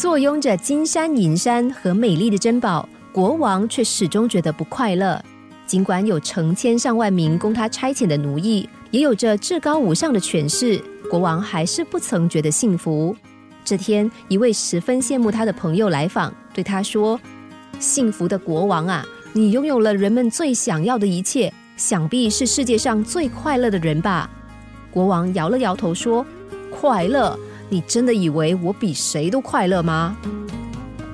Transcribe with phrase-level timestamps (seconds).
[0.00, 5.22] 坐拥着金山银山和美丽的珍宝，国王却始终觉得不快乐。
[5.66, 13.14] 尽管有成千上万名供他差遣的奴役，也有着至高无上的权势，国王还是不曾觉得幸福。
[13.62, 17.20] 这天，一位十分羡慕他的朋友来访，对他说
[17.78, 19.04] ：“幸福的国王啊，
[19.34, 24.30] 你拥有了人们最想要的一切，想必是世界上最快乐的人吧？”
[24.90, 26.24] 国王摇了摇头说
[26.72, 27.38] ：“快乐。”
[27.72, 30.16] 你真的以为我比谁都快乐吗？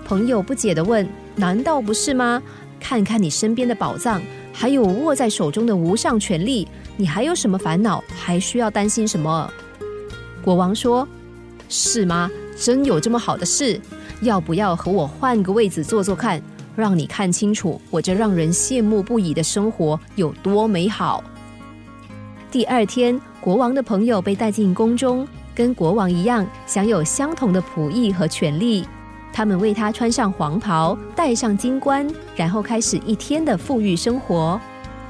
[0.06, 1.06] 朋友不解的问
[1.36, 2.42] ：“难道不是吗？
[2.80, 4.22] 看看你身边的宝藏，
[4.54, 8.02] 还有握在手中的无上权力，你还有什么烦恼？
[8.08, 9.52] 还需要担心什么？”
[10.42, 11.06] 国王说
[11.68, 12.30] ：“是吗？
[12.58, 13.78] 真有这么好的事？
[14.22, 16.40] 要不要和我换个位子坐坐看，
[16.74, 21.22] 让你看清楚我这让人羡慕不已的生活有多美好？”
[22.50, 25.28] 第二天，国王的朋友被带进宫中。
[25.56, 28.86] 跟国王一样，享有相同的仆役和权利。
[29.32, 34.60] 他们为他穿上黄袍，戴上金冠，然后开始一天的富裕生活。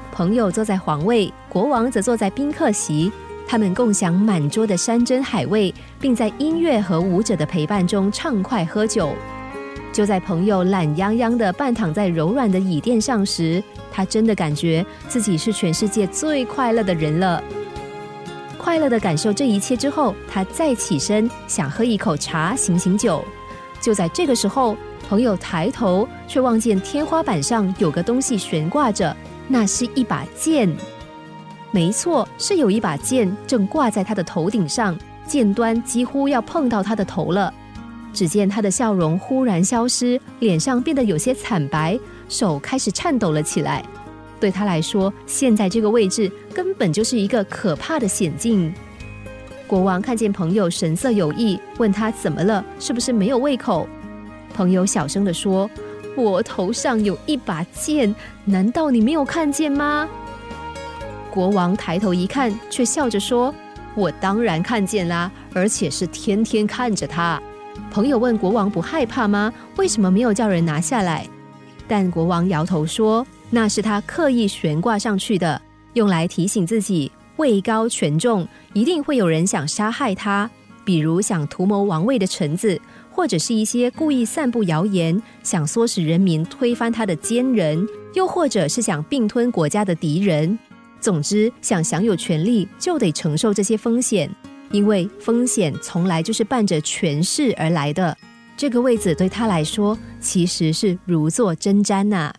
[0.09, 3.11] 朋友坐在皇位，国王则坐在宾客席。
[3.45, 9.11] 他们共享满桌的山珍海味，并在音乐和舞者的陪伴中畅快喝酒。
[9.93, 17.43] 就在朋友懒洋洋的半躺在柔软的椅垫上时，他真的感觉自己是全世界最快乐的人了。
[18.67, 23.23] 快乐的感受这一切之后，他再起身想喝一口茶醒醒酒。
[23.79, 24.75] 就在这个时候，
[25.07, 29.15] 朋友抬头却望见天花板上有个东西悬挂着，
[29.47, 30.69] 那是一把剑。
[31.71, 37.53] 没错，是有一把剑正挂在他的头顶上，剑端几乎要碰到他的头了。
[38.11, 43.81] 只见他的笑容忽然消失，脸上变得有些惨白，手开始颤抖了起来。
[44.39, 48.73] 对他来说，现在这个位置根本就是一个可怕的险境。
[49.65, 53.87] 国王看见朋友神色有异，问他怎么了，是不是没有胃口？
[54.53, 55.69] 朋友小声的说
[56.15, 58.15] ：“我头上有一把剑，
[58.45, 60.07] 难道你没有看见吗？”
[61.29, 63.53] 国王抬头一看，却笑着说
[63.93, 67.41] ：“我当然看见啦，而且是天天看着他。”
[67.91, 69.53] 朋友问国王：“不害怕吗？
[69.75, 71.27] 为什么没有叫人拿下来？”
[71.87, 73.27] 但国王摇头说。
[73.49, 75.61] 那是他刻意悬挂上去的，
[75.93, 80.49] 用来提醒自己位高权重，一定会有人想杀害他，
[80.83, 90.57] 比如想图谋王位的臣子，或者是一些故意散布谣言，想唆使人民推翻他的奸人，又或者是想并吞国家的敌人。
[90.99, 94.29] 总之，想享有权力，就得承受这些风险，
[94.71, 98.17] 因为风险从来就是伴着权势而来的。
[98.57, 102.33] 这个位子对他来说，其实是如坐针毡呐。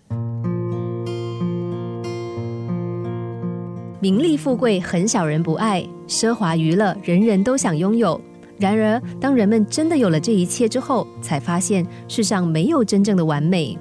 [4.00, 8.20] 名利富贵很少人不爱，奢华娱乐人人都想拥有。
[8.56, 13.76] 然而，当人们真的有了这一切之后，才发现世上没有真正的完美。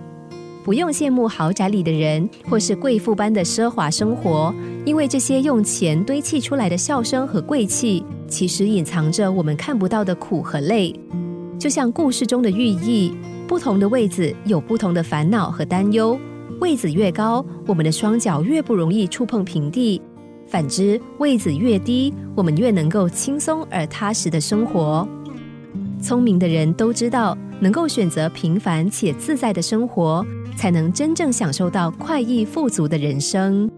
[0.64, 4.52] 不用羡慕豪宅里的人，或是贵妇般的奢华生活，
[4.86, 10.94] 因为这些用钱堆砌出来的笑声和贵气，其实隐藏着我们看不到的苦和累。
[11.60, 13.14] 就像故事中的寓意，
[13.48, 16.20] 不同的位子有不同的烦恼和担忧。
[16.60, 20.02] 位子越高，我们的双脚越不容易触碰平地；
[20.48, 25.08] 反之，位子越低，我们越能够轻松而踏实的生活。
[26.02, 30.26] 聪明的人都知道，能够选择平凡且自在的生活，
[30.56, 33.70] 才能真正享受到快意富足的人生。